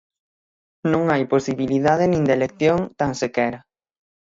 Non 0.91 1.03
hai 1.11 1.23
posibilidade 1.33 2.05
nin 2.09 2.23
de 2.27 2.33
elección, 2.39 2.79
tan 2.99 3.11
sequera. 3.21 3.59